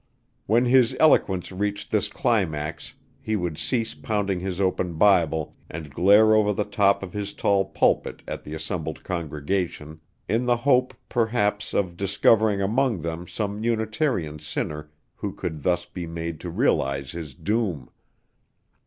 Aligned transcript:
When 0.47 0.65
his 0.65 0.97
eloquence 0.99 1.51
reached 1.51 1.91
this 1.91 2.07
climax 2.09 2.95
he 3.21 3.35
would 3.35 3.59
cease 3.59 3.93
pounding 3.93 4.39
his 4.39 4.59
open 4.59 4.95
Bible 4.95 5.55
and 5.69 5.91
glare 5.93 6.33
over 6.33 6.53
the 6.53 6.63
top 6.63 7.03
of 7.03 7.13
his 7.13 7.35
tall 7.35 7.65
pulpit 7.65 8.23
at 8.27 8.43
the 8.43 8.55
assembled 8.55 9.03
congregation, 9.03 9.99
in 10.27 10.47
the 10.47 10.57
hope, 10.57 10.95
perhaps, 11.07 11.75
of 11.75 11.97
discovering 11.97 12.63
among 12.63 13.03
them 13.03 13.27
some 13.27 13.63
Unitarian 13.63 14.39
sinner 14.39 14.89
who 15.13 15.33
could 15.33 15.61
thus 15.61 15.85
be 15.85 16.07
made 16.07 16.39
to 16.39 16.49
realize 16.49 17.11
his 17.11 17.35
doom. 17.35 17.87